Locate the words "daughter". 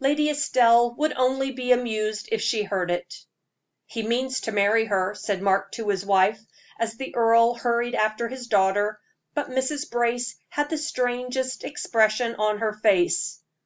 8.48-9.00